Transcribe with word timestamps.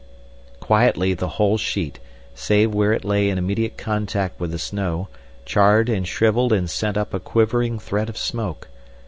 Quietly 0.59 1.13
the 1.13 1.27
whole 1.37 1.59
sheet, 1.59 1.99
save 2.33 2.73
where 2.73 2.91
it 2.91 3.05
lay 3.05 3.29
in 3.29 3.37
immediate 3.37 3.77
contact 3.77 4.39
with 4.39 4.49
the 4.49 4.57
snow, 4.57 5.09
charred 5.45 5.89
and 5.89 6.07
shrivelled 6.07 6.51
and 6.53 6.67
sent 6.67 6.97
up 6.97 7.13
a 7.13 7.19
quivering 7.19 7.77
thread 7.77 8.09
of 8.09 8.17
smoke. 8.17 8.67